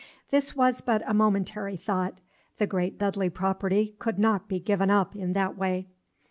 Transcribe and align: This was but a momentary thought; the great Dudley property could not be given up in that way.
This 0.31 0.55
was 0.55 0.81
but 0.81 1.07
a 1.07 1.13
momentary 1.13 1.77
thought; 1.77 2.21
the 2.57 2.65
great 2.65 2.97
Dudley 2.97 3.29
property 3.29 3.95
could 3.99 4.17
not 4.17 4.47
be 4.49 4.59
given 4.59 4.89
up 4.89 5.15
in 5.15 5.33
that 5.33 5.55
way. 5.55 5.89